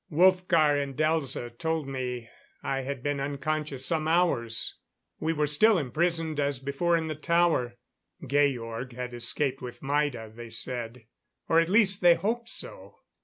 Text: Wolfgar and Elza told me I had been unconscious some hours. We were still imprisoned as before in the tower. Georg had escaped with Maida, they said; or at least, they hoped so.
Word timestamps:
Wolfgar 0.11 0.81
and 0.81 0.97
Elza 0.97 1.55
told 1.59 1.87
me 1.87 2.27
I 2.63 2.81
had 2.81 3.03
been 3.03 3.19
unconscious 3.19 3.85
some 3.85 4.07
hours. 4.07 4.79
We 5.19 5.31
were 5.31 5.45
still 5.45 5.77
imprisoned 5.77 6.39
as 6.39 6.57
before 6.57 6.97
in 6.97 7.05
the 7.05 7.13
tower. 7.13 7.75
Georg 8.25 8.93
had 8.93 9.13
escaped 9.13 9.61
with 9.61 9.83
Maida, 9.83 10.31
they 10.33 10.49
said; 10.49 11.03
or 11.47 11.59
at 11.59 11.69
least, 11.69 12.01
they 12.01 12.15
hoped 12.15 12.49
so. 12.49 12.95